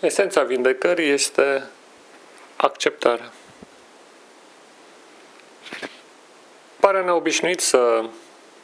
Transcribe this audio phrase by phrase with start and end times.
[0.00, 1.64] Esența vindecării este
[2.56, 3.32] acceptarea.
[6.80, 8.04] Pare neobișnuit să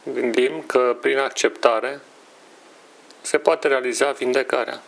[0.02, 2.00] gândim că prin acceptare
[3.20, 4.82] se poate realiza vindecarea.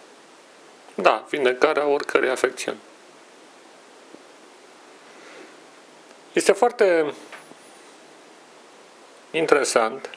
[0.94, 2.78] Da, vindecarea oricărei afecțiuni.
[6.32, 7.14] Este foarte
[9.30, 10.10] interesant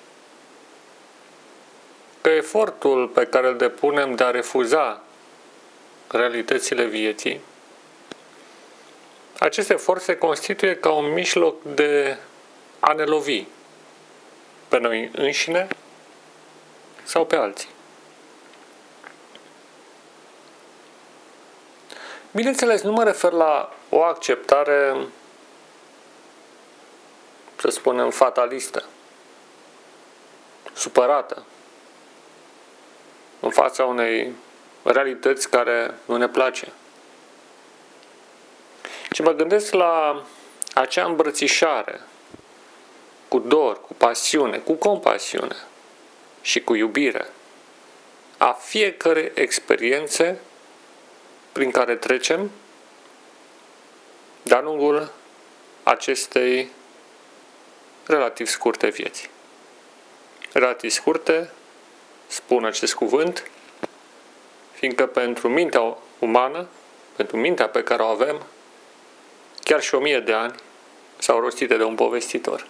[2.21, 5.03] că efortul pe care îl depunem de a refuza
[6.11, 7.41] realitățile vieții,
[9.39, 12.17] acest efort se constituie ca un mijloc de
[12.79, 13.45] a ne lovi
[14.67, 15.67] pe noi înșine
[17.03, 17.69] sau pe alții.
[22.31, 24.95] Bineînțeles, nu mă refer la o acceptare,
[27.55, 28.85] să spunem, fatalistă,
[30.73, 31.45] supărată,
[33.39, 34.33] în fața unei
[34.83, 36.71] realități care nu ne place.
[39.11, 40.23] Și mă gândesc la
[40.73, 42.01] acea îmbrățișare
[43.27, 45.55] cu dor, cu pasiune, cu compasiune
[46.41, 47.29] și cu iubire
[48.37, 50.39] a fiecare experiențe
[51.51, 52.51] prin care trecem
[54.43, 55.11] de-a lungul
[55.83, 56.69] acestei
[58.05, 59.29] relativ scurte vieți.
[60.53, 61.51] Relativ scurte,
[62.27, 63.49] spun acest cuvânt,
[64.81, 66.67] fiindcă pentru mintea umană,
[67.15, 68.41] pentru mintea pe care o avem,
[69.63, 70.55] chiar și o mie de ani
[71.17, 72.67] s-au rostite de un povestitor.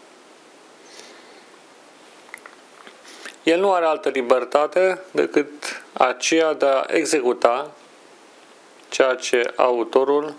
[3.44, 7.72] El nu are altă libertate decât aceea de a executa
[8.90, 10.34] ceea ce autorul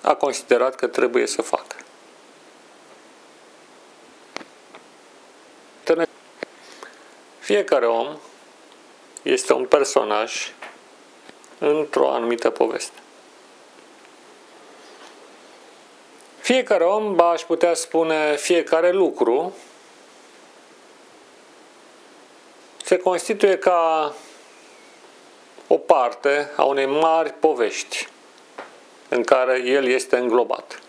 [0.00, 1.76] a considerat că trebuie să facă.
[7.38, 8.18] Fiecare om
[9.22, 10.52] este un personaj
[11.58, 12.98] într-o anumită poveste.
[16.38, 19.54] Fiecare om, ba aș putea spune fiecare lucru,
[22.84, 24.14] se constituie ca
[25.66, 28.08] o parte a unei mari povești
[29.08, 30.82] în care el este înglobat.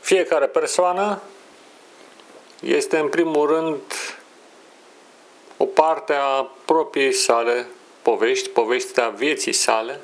[0.00, 1.20] Fiecare persoană
[2.60, 4.01] este în primul rând o
[5.84, 7.66] parte a propriei sale
[8.02, 10.00] povești, povestea vieții sale.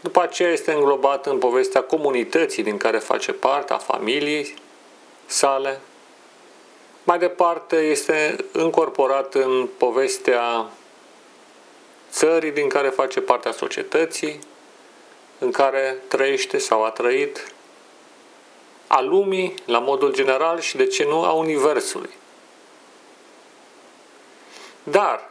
[0.00, 4.54] După aceea este înglobat în povestea comunității din care face parte, a familiei
[5.26, 5.80] sale.
[7.04, 10.70] Mai departe este încorporat în povestea
[12.10, 14.38] țării din care face parte a societății,
[15.38, 17.54] în care trăiește sau a trăit,
[18.86, 22.20] a lumii la modul general și de ce nu a Universului.
[24.82, 25.30] Dar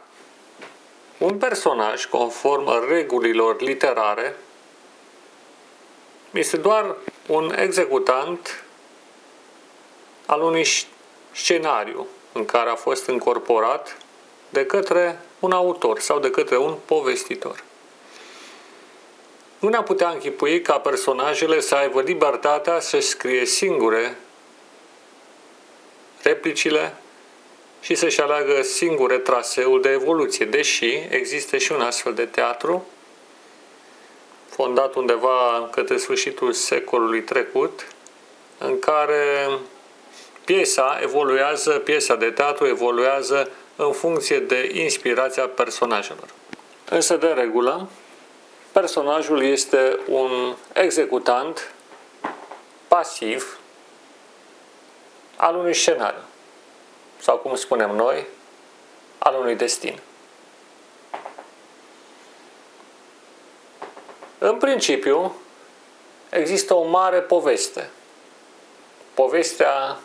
[1.18, 4.36] un personaj, conform regulilor literare,
[6.30, 6.96] este doar
[7.26, 8.64] un executant
[10.26, 10.66] al unui
[11.32, 13.96] scenariu în care a fost încorporat
[14.48, 17.64] de către un autor sau de către un povestitor.
[19.58, 24.16] Nu ne-am putea închipui ca personajele să aibă libertatea să scrie singure
[26.22, 26.94] replicile
[27.82, 32.86] și să-și aleagă singure traseul de evoluție, deși există și un astfel de teatru
[34.48, 37.86] fondat undeva către sfârșitul secolului trecut,
[38.58, 39.48] în care
[40.44, 46.28] piesa evoluează, piesa de teatru evoluează în funcție de inspirația personajelor.
[46.88, 47.88] Însă, de regulă,
[48.72, 51.74] personajul este un executant
[52.88, 53.58] pasiv
[55.36, 56.22] al unui scenariu
[57.22, 58.26] sau cum spunem noi,
[59.18, 59.98] al unui destin.
[64.38, 65.36] În principiu,
[66.30, 67.90] există o mare poveste.
[69.14, 69.98] Povestea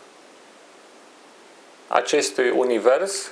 [1.88, 3.32] acestui univers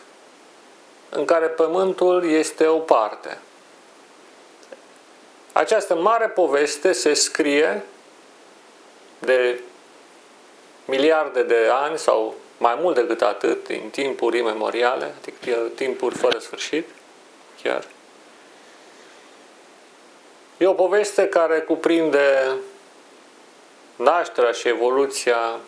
[1.09, 3.38] în care Pământul este o parte.
[5.53, 7.84] Această mare poveste se scrie
[9.20, 9.59] de
[10.85, 16.90] miliarde de ani sau mai mult decât atât, din timpuri imemoriale, adică timpuri fără sfârșit,
[17.63, 17.84] chiar.
[20.57, 22.55] E o poveste care cuprinde
[23.96, 25.59] nașterea și evoluția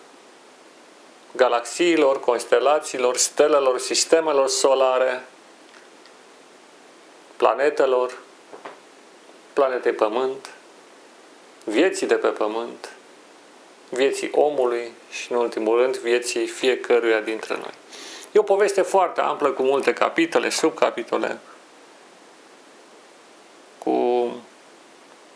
[1.36, 5.26] galaxiilor, constelațiilor, stelelor, sistemelor solare,
[7.38, 8.18] planetelor,
[9.54, 10.50] planetei Pământ,
[11.64, 12.97] vieții de pe Pământ,
[13.90, 17.74] vieții omului și, în ultimul rând, vieții fiecăruia dintre noi.
[18.32, 21.40] E o poveste foarte amplă, cu multe capitole, subcapitole.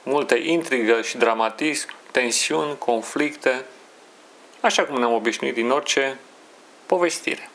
[0.04, 3.66] multe intrigă și dramatism, tensiuni, conflicte,
[4.60, 6.20] așa cum ne-am obișnuit din orice
[6.86, 7.50] povestire.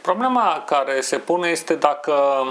[0.00, 2.46] Problema care se pune este dacă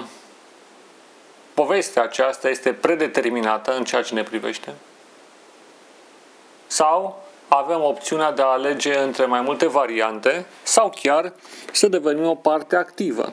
[1.63, 4.73] povestea aceasta este predeterminată în ceea ce ne privește
[6.67, 11.33] sau avem opțiunea de a alege între mai multe variante sau chiar
[11.71, 13.31] să devenim o parte activă.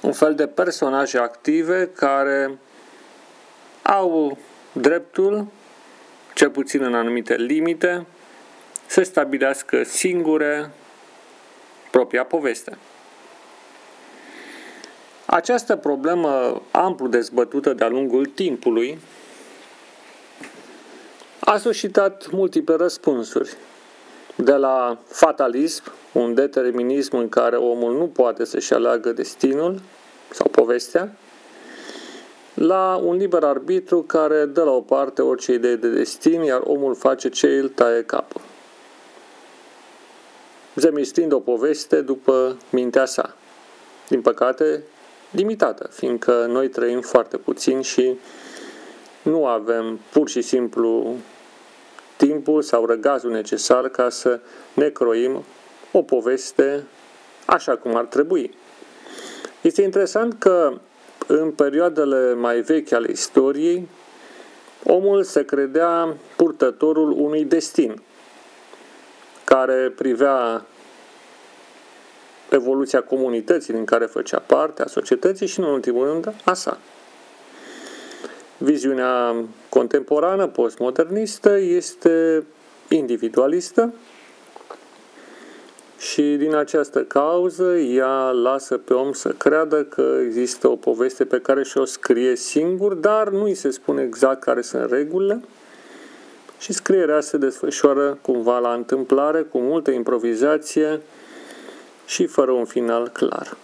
[0.00, 2.58] Un fel de personaje active care
[3.82, 4.38] au
[4.72, 5.46] dreptul,
[6.34, 8.06] cel puțin în anumite limite,
[8.86, 10.70] să stabilească singure
[11.90, 12.78] propria poveste.
[15.34, 18.98] Această problemă amplu dezbătută de-a lungul timpului
[21.40, 23.56] a suscitat multiple răspunsuri,
[24.36, 25.82] de la fatalism,
[26.12, 29.80] un determinism în care omul nu poate să-și aleagă destinul
[30.30, 31.16] sau povestea,
[32.54, 36.94] la un liber arbitru care dă la o parte orice idee de destin, iar omul
[36.94, 38.40] face ce îl taie capul.
[40.74, 43.36] Zemistind o poveste după mintea sa.
[44.08, 44.82] Din păcate,
[45.34, 48.18] limitată, fiindcă noi trăim foarte puțin și
[49.22, 51.16] nu avem pur și simplu
[52.16, 54.40] timpul sau răgazul necesar ca să
[54.74, 55.44] ne croim
[55.92, 56.84] o poveste
[57.46, 58.54] așa cum ar trebui.
[59.60, 60.72] Este interesant că
[61.26, 63.88] în perioadele mai vechi ale istoriei,
[64.84, 68.02] omul se credea purtătorul unui destin
[69.44, 70.66] care privea
[72.54, 76.78] evoluția comunității din care făcea parte, a societății și, în ultimul rând, a sa.
[78.58, 79.34] Viziunea
[79.68, 82.44] contemporană, postmodernistă, este
[82.88, 83.92] individualistă
[85.98, 91.40] și din această cauză ea lasă pe om să creadă că există o poveste pe
[91.40, 95.40] care și-o scrie singur, dar nu îi se spune exact care sunt regulile
[96.58, 101.00] și scrierea se desfășoară cumva la întâmplare, cu multă improvizație
[102.06, 103.56] și fără un final clar.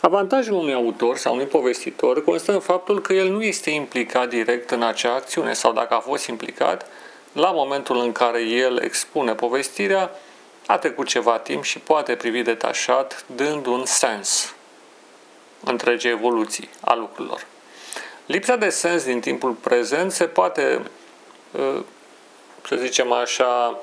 [0.00, 4.70] Avantajul unui autor sau unui povestitor constă în faptul că el nu este implicat direct
[4.70, 6.86] în acea acțiune sau dacă a fost implicat,
[7.32, 10.10] la momentul în care el expune povestirea,
[10.66, 14.54] a trecut ceva timp și poate privi detașat, dând un sens
[15.64, 17.46] întregii evoluții a lucrurilor.
[18.26, 20.82] Lipsa de sens din timpul prezent se poate,
[21.58, 21.84] ă,
[22.66, 23.80] să zicem așa,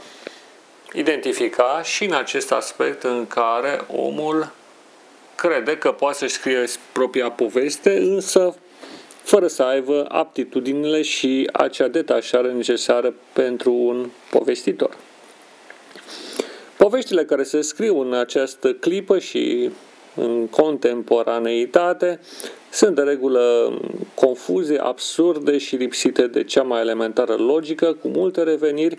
[0.94, 4.52] identifica și în acest aspect în care omul
[5.36, 8.56] crede că poate să-și scrie propria poveste, însă
[9.24, 14.98] fără să aibă aptitudinile și acea detașare necesară pentru un povestitor.
[16.78, 19.70] Poveștile care se scriu în această clipă și
[20.16, 22.20] în contemporaneitate
[22.70, 23.74] sunt de regulă
[24.14, 28.98] confuze, absurde și lipsite de cea mai elementară logică, cu multe reveniri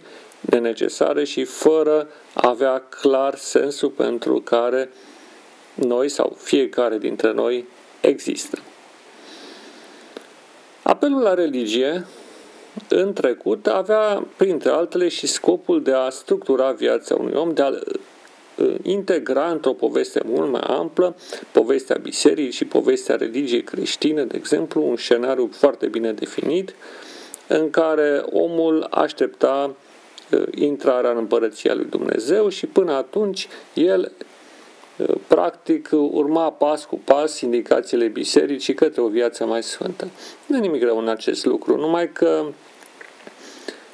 [0.50, 4.90] nenecesare și fără a avea clar sensul pentru care
[5.74, 7.66] noi sau fiecare dintre noi
[8.00, 8.58] există.
[10.82, 12.06] Apelul la religie
[12.88, 17.68] în trecut avea, printre altele, și scopul de a structura viața unui om, de a
[17.68, 21.16] uh, integra într-o poveste mult mai amplă,
[21.52, 26.74] povestea bisericii și povestea religiei creștine, de exemplu, un scenariu foarte bine definit,
[27.46, 29.91] în care omul aștepta uh,
[30.54, 34.12] intrarea în împărăția lui Dumnezeu și până atunci el
[35.26, 40.08] practic urma pas cu pas indicațiile bisericii către o viață mai sfântă.
[40.46, 42.44] Nu e nimic rău în acest lucru, numai că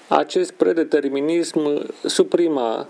[0.09, 2.89] acest predeterminism suprima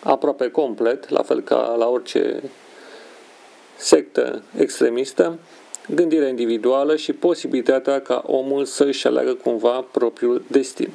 [0.00, 2.42] aproape complet, la fel ca la orice
[3.76, 5.38] sectă extremistă,
[5.94, 10.90] gândirea individuală și posibilitatea ca omul să-și aleagă cumva propriul destin.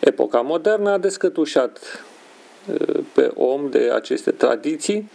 [0.00, 2.04] Epoca modernă a descătușat
[3.12, 5.10] pe om de aceste tradiții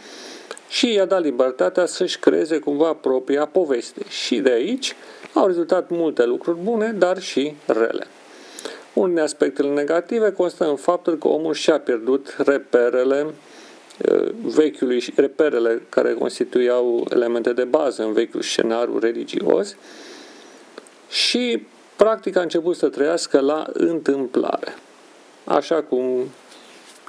[0.69, 4.01] și i-a dat libertatea să-și creeze cumva propria poveste.
[4.09, 4.95] Și de aici
[5.33, 8.07] au rezultat multe lucruri bune, dar și rele.
[8.93, 13.25] Unul din aspectele negative constă în faptul că omul și-a pierdut reperele
[14.11, 19.75] uh, vechiului, reperele care constituiau elemente de bază în vechiul scenariu religios
[21.09, 21.65] și
[21.95, 24.75] practic a început să trăiască la întâmplare.
[25.43, 26.31] Așa cum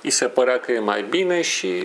[0.03, 1.85] îi se părea că e mai bine și,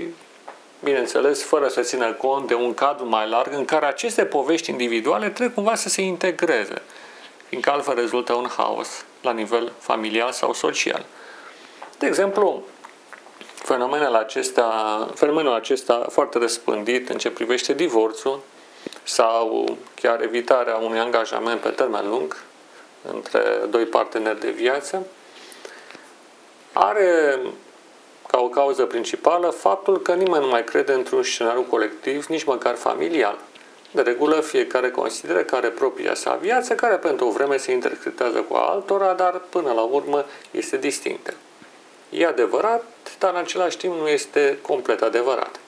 [0.83, 5.29] bineînțeles, fără să țină cont de un cadru mai larg în care aceste povești individuale
[5.29, 6.81] trebuie cumva să se integreze,
[7.47, 11.05] fiindcă altfel rezultă un haos la nivel familial sau social.
[11.99, 12.63] De exemplu,
[13.55, 18.41] fenomenul acesta, fenomenul acesta foarte răspândit în ce privește divorțul,
[19.03, 22.37] sau chiar evitarea unui angajament pe termen lung
[23.13, 25.05] între doi parteneri de viață,
[26.73, 27.39] are
[28.27, 32.75] ca o cauză principală faptul că nimeni nu mai crede într-un scenariu colectiv, nici măcar
[32.75, 33.37] familial.
[33.91, 38.41] De regulă, fiecare consideră că are propria sa viață, care pentru o vreme se interpretează
[38.41, 41.33] cu altora, dar până la urmă este distinctă.
[42.09, 42.85] E adevărat,
[43.19, 45.59] dar în același timp nu este complet adevărat.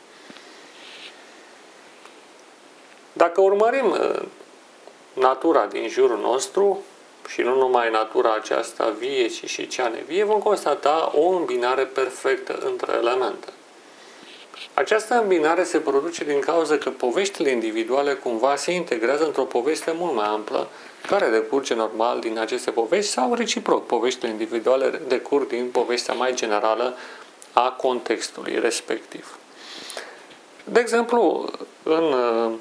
[3.13, 4.21] Dacă urmărim uh,
[5.13, 6.83] natura din jurul nostru,
[7.27, 12.59] și nu numai natura aceasta vie, ci și cea nevie, vom constata o îmbinare perfectă
[12.65, 13.47] între elemente.
[14.73, 20.15] Această îmbinare se produce din cauza că poveștile individuale cumva se integrează într-o poveste mult
[20.15, 20.67] mai amplă,
[21.07, 23.85] care decurge normal din aceste povești sau reciproc.
[23.85, 26.97] Poveștile individuale decurg din povestea mai generală
[27.53, 29.37] a contextului respectiv.
[30.63, 31.49] De exemplu,
[31.83, 32.51] în uh,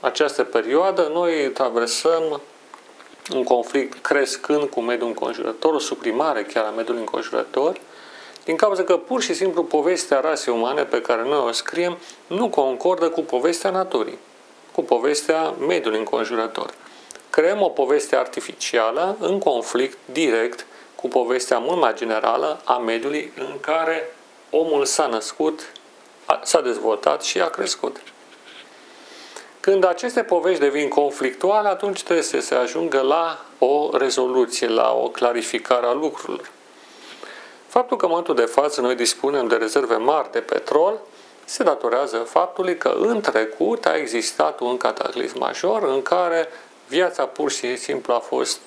[0.00, 2.40] această perioadă noi traversăm
[3.34, 7.80] un conflict crescând cu mediul înconjurător, o suprimare chiar a mediului înconjurător,
[8.44, 12.48] din cauza că pur și simplu povestea rasei umane pe care noi o scriem nu
[12.48, 14.18] concordă cu povestea naturii,
[14.72, 16.74] cu povestea mediului înconjurător.
[17.30, 23.54] Creăm o poveste artificială în conflict direct cu povestea mult mai generală a mediului în
[23.60, 24.14] care
[24.50, 25.72] omul s-a născut,
[26.42, 28.00] s-a dezvoltat și a crescut.
[29.60, 35.08] Când aceste povești devin conflictuale, atunci trebuie să se ajungă la o rezoluție, la o
[35.08, 36.50] clarificare a lucrurilor.
[37.66, 40.98] Faptul că în momentul de față noi dispunem de rezerve mari de petrol
[41.44, 46.48] se datorează faptului că în trecut a existat un cataclism major în care
[46.88, 48.60] viața pur și simplu a fost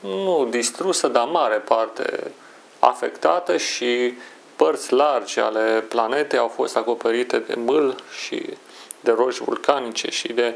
[0.00, 2.30] nu distrusă, dar mare parte
[2.78, 4.14] afectată și
[4.64, 8.56] părți largi ale planetei au fost acoperite de mâl și
[9.00, 10.54] de roși vulcanice și de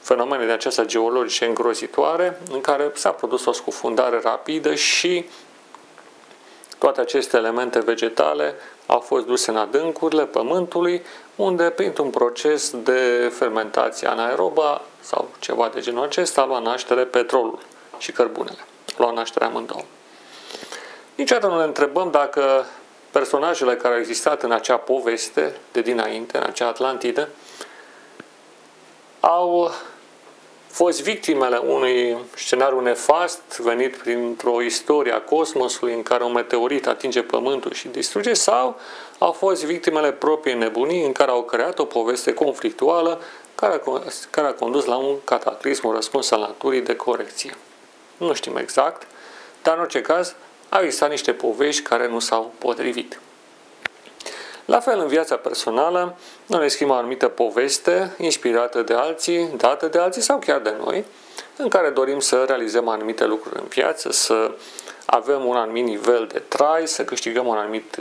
[0.00, 5.24] fenomene de această geologice îngrozitoare, în care s-a produs o scufundare rapidă și
[6.78, 8.54] toate aceste elemente vegetale
[8.86, 11.02] au fost duse în adâncurile pământului,
[11.36, 17.58] unde, printr-un proces de fermentație anaerobă sau ceva de genul acesta, a luat naștere petrolul
[17.98, 18.64] și cărbunele.
[18.88, 19.84] A luat naștere amândouă.
[21.14, 22.66] Niciodată nu ne întrebăm dacă
[23.10, 27.28] personajele care au existat în acea poveste de dinainte, în acea Atlantidă,
[29.20, 29.70] au
[30.78, 37.22] fost victimele unui scenariu nefast venit printr-o istorie a cosmosului în care un meteorit atinge
[37.22, 38.80] Pământul și distruge sau
[39.18, 43.20] au fost victimele proprii nebunii în care au creat o poveste conflictuală
[43.54, 47.56] care a, care a condus la un cataclism, un răspuns al naturii de corecție.
[48.16, 49.06] Nu știm exact,
[49.62, 50.34] dar în orice caz
[50.68, 53.20] au existat niște povești care nu s-au potrivit.
[54.64, 59.86] La fel, în viața personală, noi ne scriem o anumită poveste inspirată de alții, dată
[59.86, 61.04] de alții sau chiar de noi,
[61.56, 64.50] în care dorim să realizăm anumite lucruri în viață, să
[65.06, 67.96] avem un anumit nivel de trai, să câștigăm un anumit,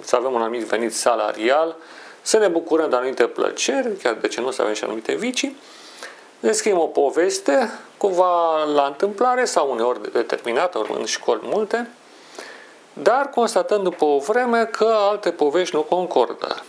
[0.00, 1.76] să avem un anumit venit salarial,
[2.22, 5.56] să ne bucurăm de anumite plăceri, chiar de ce nu să avem și anumite vicii.
[6.44, 11.90] Ne scriem o poveste, cumva la întâmplare sau uneori determinată, urmând școli multe,
[12.92, 16.62] dar constatând după o vreme că alte povești nu concordă.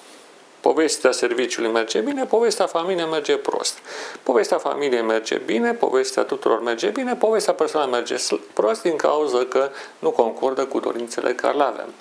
[0.60, 3.78] Povestea serviciului merge bine, povestea familiei merge prost.
[4.24, 8.16] Povestea familiei merge bine, povestea tuturor merge bine, povestea personală merge
[8.54, 11.94] prost din cauza că nu concordă cu dorințele care le avem.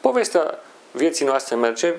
[0.00, 0.58] Povestea
[0.90, 1.94] vieții noastre merge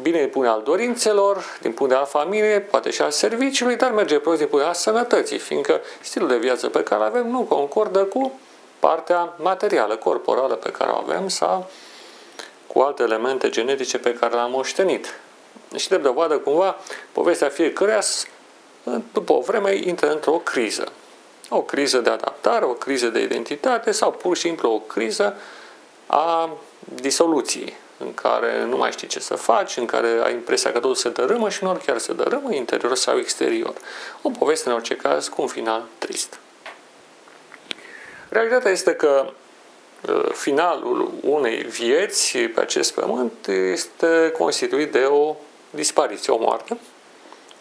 [0.00, 3.90] bine din punct al dorințelor, din punct de al familiei, poate și al serviciului, dar
[3.90, 7.30] merge prost din punct de al sănătății, fiindcă stilul de viață pe care îl avem
[7.30, 8.32] nu concordă cu
[8.78, 11.70] partea materială, corporală pe care o avem sau
[12.66, 15.20] cu alte elemente genetice pe care le-am moștenit.
[15.76, 16.76] Și de dovadă cumva
[17.12, 18.00] povestea fiecăruia
[19.12, 20.92] după o vreme intră într-o criză.
[21.48, 25.36] O criză de adaptare, o criză de identitate sau pur și simplu o criză
[26.06, 26.50] a
[26.94, 30.94] disoluției în care nu mai știi ce să faci, în care ai impresia că totul
[30.94, 33.74] se dărâmă și nu chiar se dărâmă, interior sau exterior.
[34.22, 36.38] O poveste, în orice caz, cu un final trist.
[38.28, 39.32] Realitatea este că
[40.08, 45.36] uh, finalul unei vieți pe acest pământ este constituit de o
[45.70, 46.78] dispariție, o moarte,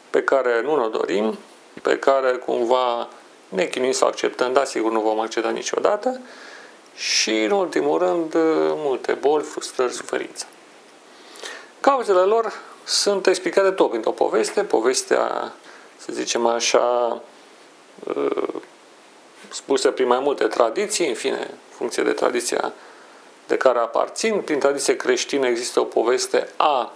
[0.09, 1.37] pe care nu ne dorim,
[1.81, 3.09] pe care cumva
[3.49, 6.21] ne chinuim să acceptăm, dar sigur nu vom accepta niciodată,
[6.95, 8.31] și, în ultimul rând,
[8.75, 10.45] multe boli, frustrări, suferință.
[11.79, 15.53] Cauzele lor sunt explicate tot printr-o poveste, povestea,
[15.97, 17.21] să zicem așa,
[18.03, 18.53] uh,
[19.49, 22.73] spuse prin mai multe tradiții, în fine, în funcție de tradiția
[23.47, 24.41] de care aparțin.
[24.41, 26.93] Prin tradiție creștină există o poveste a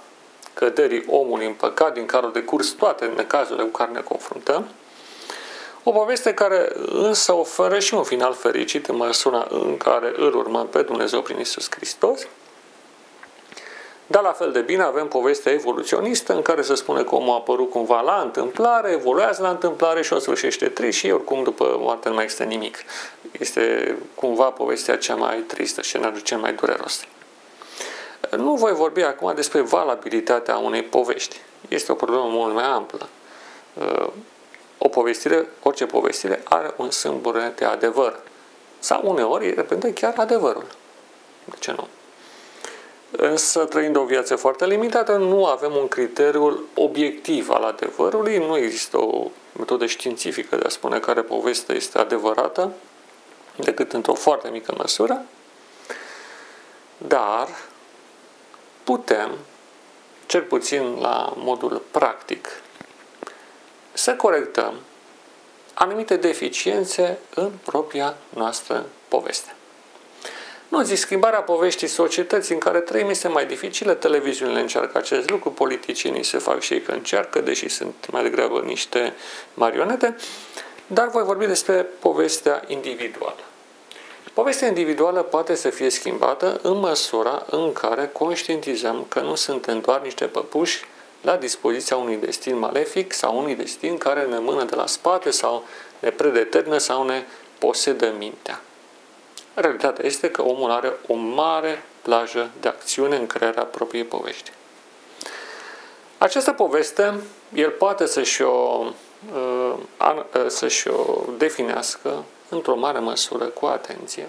[0.53, 4.67] căderii omului în păcat, din care au decurs toate necazurile cu care ne confruntăm.
[5.87, 10.67] O poveste care însă oferă și un final fericit în măsura în care îl urmăm
[10.67, 12.27] pe Dumnezeu prin Isus Hristos.
[14.07, 17.35] Dar la fel de bine avem povestea evoluționistă în care se spune că omul a
[17.35, 22.07] apărut cumva la întâmplare, evoluează la întâmplare și o sfârșește trist și oricum după moarte
[22.09, 22.77] nu mai există nimic.
[23.31, 27.01] Este cumva povestea cea mai tristă, scenariul cel mai dureros.
[28.37, 31.41] Nu voi vorbi acum despre valabilitatea unei povești.
[31.67, 33.09] Este o problemă mult mai amplă.
[34.77, 38.19] O povestire, orice povestire are un sâmbure de adevăr.
[38.79, 40.65] Sau uneori reprezintă chiar adevărul.
[41.45, 41.87] De ce nu?
[43.11, 48.97] Însă, trăind o viață foarte limitată, nu avem un criteriu obiectiv al adevărului, nu există
[48.97, 49.27] o
[49.57, 52.71] metodă științifică de a spune care poveste este adevărată,
[53.55, 55.21] decât într-o foarte mică măsură,
[56.97, 57.47] dar
[58.83, 59.31] putem,
[60.25, 62.47] cel puțin la modul practic,
[63.95, 64.73] să corectăm
[65.73, 69.55] anumite deficiențe în propria noastră poveste.
[70.67, 75.51] Nu zic, schimbarea poveștii societății în care trăim este mai dificilă, televiziunile încearcă acest lucru,
[75.51, 79.13] politicienii se fac și ei că încearcă, deși sunt mai degrabă niște
[79.53, 80.15] marionete,
[80.87, 83.39] dar voi vorbi despre povestea individuală.
[84.33, 90.01] Povestea individuală poate să fie schimbată în măsura în care conștientizăm că nu suntem doar
[90.01, 90.85] niște păpuși
[91.25, 95.63] la dispoziția unui destin malefic sau unui destin care ne mână de la spate sau
[95.99, 97.23] ne predetermină sau ne
[97.57, 98.61] posedă mintea.
[99.53, 104.51] Realitatea este că omul are o mare plajă de acțiune în crearea propriei povești.
[106.17, 107.13] Această poveste,
[107.53, 108.85] el poate să-și o,
[109.33, 114.27] uh, uh, să-și o definească într-o mare măsură cu atenție.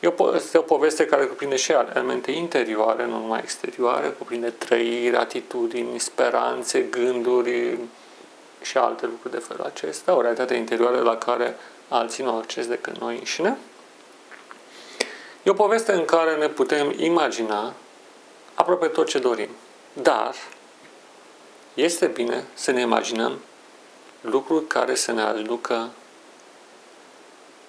[0.00, 6.80] Este o poveste care cuprinde și elemente interioare, nu numai exterioare, cuprinde trăiri, atitudini, speranțe,
[6.80, 7.78] gânduri
[8.62, 11.56] și alte lucruri de felul acesta, o realitate interioară la care
[11.88, 13.58] alții nu au acces decât noi înșine.
[15.42, 17.72] E o poveste în care ne putem imagina
[18.54, 19.48] aproape tot ce dorim.
[19.92, 20.34] Dar
[21.74, 23.38] este bine să ne imaginăm
[24.20, 25.90] lucruri care să ne aducă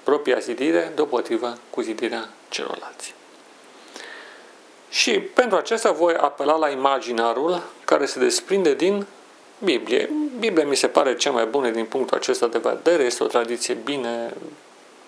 [0.10, 3.14] propria zidire deopotrivă cu zidirea celorlalți.
[4.90, 9.06] Și pentru acesta voi apela la imaginarul care se desprinde din
[9.64, 10.10] Biblie.
[10.40, 13.74] Biblia mi se pare cea mai bună din punctul acesta de vedere, este o tradiție
[13.74, 14.34] bine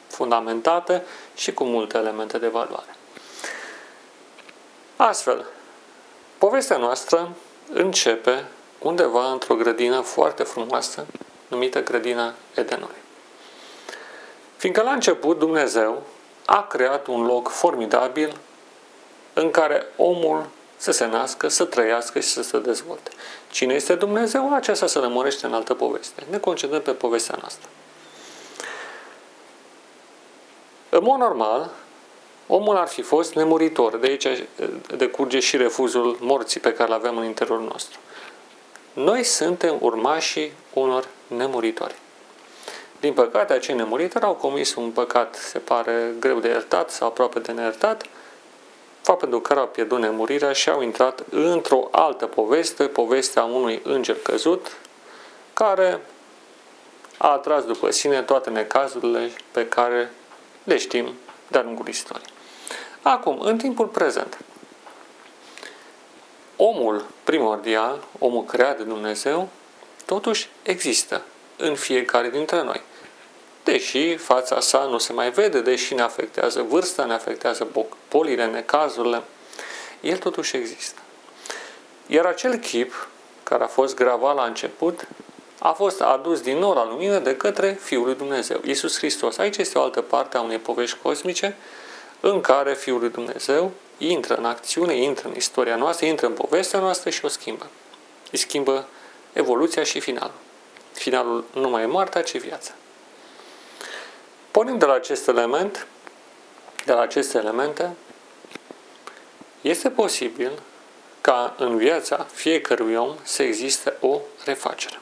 [0.08, 1.04] fundamentată
[1.36, 2.96] și cu multe elemente de valoare.
[4.96, 5.46] Astfel,
[6.38, 7.30] povestea noastră
[7.74, 8.46] începe
[8.80, 11.06] undeva într-o grădină foarte frumoasă,
[11.48, 13.01] numită grădina Edenului.
[14.62, 16.02] Fiindcă la început Dumnezeu
[16.46, 18.38] a creat un loc formidabil
[19.34, 20.46] în care omul
[20.78, 23.12] să se nască, să trăiască și să se dezvolte.
[23.52, 24.54] Cine este Dumnezeu?
[24.54, 26.24] Aceasta se lămurește în altă poveste.
[26.30, 27.70] Ne concentrăm pe povestea noastră.
[30.90, 31.72] În mod normal,
[32.48, 33.98] omul ar fi fost nemuritor.
[33.98, 34.28] De aici
[34.98, 38.00] decurge și refuzul morții pe care îl avem în interiorul nostru.
[38.94, 42.01] Noi suntem urmașii unor nemuritori.
[43.02, 47.40] Din păcate, acei nemuritori au comis un păcat, se pare, greu de iertat sau aproape
[47.40, 48.06] de neiertat,
[49.02, 54.18] fapt pentru care au pierdut nemurirea și au intrat într-o altă poveste, povestea unui înger
[54.24, 54.78] căzut,
[55.54, 56.02] care
[57.18, 60.14] a atras după sine toate necazurile pe care
[60.64, 61.14] le știm
[61.48, 62.30] de-a lungul istoriei.
[63.02, 64.38] Acum, în timpul prezent,
[66.56, 69.50] omul primordial, omul creat de Dumnezeu,
[70.06, 71.22] totuși există
[71.58, 72.82] în fiecare dintre noi.
[73.64, 77.68] Deși fața sa nu se mai vede, deși ne afectează vârsta, ne afectează
[78.10, 79.22] bolile, necazurile,
[80.02, 81.00] el totuși există.
[82.08, 83.08] Iar acel chip
[83.44, 85.08] care a fost gravat la început
[85.60, 89.38] a fost adus din nou la lumină de către Fiul lui Dumnezeu, Isus Hristos.
[89.38, 91.56] Aici este o altă parte a unei povești cosmice
[92.20, 96.80] în care Fiul lui Dumnezeu intră în acțiune, intră în istoria noastră, intră în povestea
[96.80, 97.70] noastră și o schimbă.
[98.32, 98.88] Îi schimbă
[99.34, 100.40] evoluția și finalul.
[100.92, 102.72] Finalul nu mai e moartea, ci viața.
[104.52, 105.88] Pornind de la acest element,
[106.86, 107.96] de la aceste elemente,
[109.62, 110.52] este posibil
[111.22, 115.00] ca în viața fiecărui om să existe o refacere.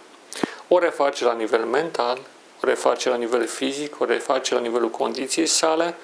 [0.68, 2.20] O refacere la nivel mental,
[2.64, 5.96] o refacere la nivel fizic, o refacere la nivelul condiției sale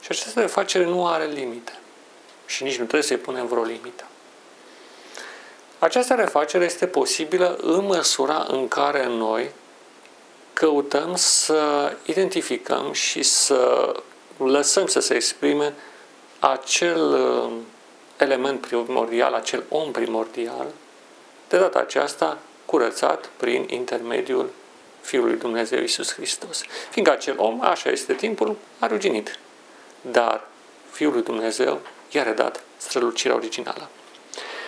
[0.00, 1.78] și această refacere nu are limite
[2.46, 4.04] și nici nu trebuie să-i punem vreo limită.
[5.78, 9.50] Această refacere este posibilă în măsura în care noi
[10.62, 13.92] căutăm să identificăm și să
[14.36, 15.74] lăsăm să se exprime
[16.38, 17.52] acel uh,
[18.16, 20.66] element primordial, acel om primordial
[21.48, 24.50] de data aceasta curățat prin intermediul
[25.00, 26.62] Fiului Dumnezeu Iisus Hristos.
[26.90, 29.38] Fiindcă acel om, așa este timpul, a ruginit.
[30.00, 30.44] Dar
[30.90, 33.88] Fiul lui Dumnezeu i-a redat strălucirea originală.